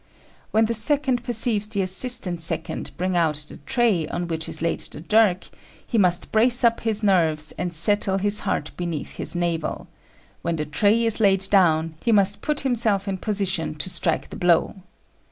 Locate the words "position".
13.19-13.75